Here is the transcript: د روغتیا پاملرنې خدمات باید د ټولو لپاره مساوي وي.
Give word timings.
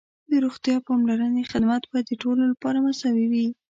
د 0.29 0.33
روغتیا 0.43 0.75
پاملرنې 0.87 1.49
خدمات 1.51 1.83
باید 1.91 2.05
د 2.09 2.13
ټولو 2.23 2.41
لپاره 2.51 2.77
مساوي 2.85 3.25
وي. 3.31 3.47